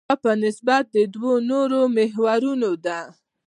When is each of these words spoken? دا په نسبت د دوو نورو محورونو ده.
دا 0.09 0.15
په 0.23 0.31
نسبت 0.43 0.83
د 0.95 0.97
دوو 1.13 1.33
نورو 1.49 1.79
محورونو 1.95 2.71
ده. 2.85 2.99